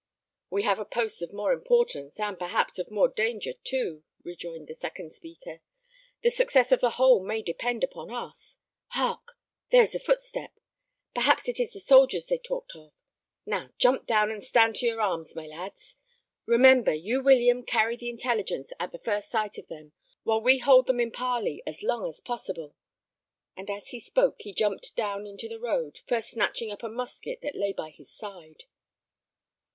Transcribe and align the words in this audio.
"We 0.49 0.63
have 0.63 0.79
a 0.79 0.83
post 0.85 1.21
of 1.21 1.31
more 1.31 1.53
importance, 1.53 2.19
and 2.19 2.39
perhaps 2.39 2.79
of 2.79 2.89
more 2.89 3.07
danger 3.07 3.53
too," 3.63 4.03
rejoined 4.23 4.65
the 4.67 4.73
second 4.73 5.13
speaker. 5.13 5.61
"The 6.23 6.31
success 6.31 6.71
of 6.71 6.81
the 6.81 6.89
whole 6.97 7.23
may 7.23 7.43
depend 7.43 7.83
upon 7.83 8.09
us. 8.09 8.57
Hark! 8.87 9.37
there 9.69 9.83
is 9.83 9.93
a 9.93 9.99
footstep! 9.99 10.59
Perhaps 11.13 11.47
it 11.47 11.59
is 11.59 11.73
the 11.73 11.79
soldiers 11.79 12.25
they 12.25 12.39
talked 12.39 12.75
of. 12.75 12.93
Now, 13.45 13.69
jump 13.77 14.07
down 14.07 14.31
and 14.31 14.43
stand 14.43 14.73
to 14.77 14.87
your 14.87 15.01
arms, 15.01 15.35
my 15.35 15.45
lads. 15.45 15.97
Remember 16.47 16.95
you, 16.95 17.21
William, 17.21 17.61
carry 17.63 17.95
the 17.95 18.09
intelligence 18.09 18.73
at 18.79 18.91
the 18.91 18.97
first 18.97 19.29
sight 19.29 19.59
of 19.59 19.67
them, 19.67 19.91
while 20.23 20.41
we 20.41 20.57
hold 20.57 20.87
them 20.87 20.99
in 20.99 21.11
parley 21.11 21.61
as 21.67 21.83
long 21.83 22.09
as 22.09 22.21
possible." 22.21 22.75
And 23.55 23.69
as 23.69 23.89
he 23.89 23.99
spoke, 23.99 24.37
he 24.41 24.51
jumped 24.51 24.95
down 24.95 25.27
into 25.27 25.47
the 25.47 25.59
road, 25.59 25.99
first 26.07 26.31
snatching 26.31 26.71
up 26.71 26.81
a 26.81 26.89
musket 26.89 27.41
that 27.43 27.53
lay 27.53 27.71
by 27.71 27.91
his 27.91 28.09
side. 28.11 28.63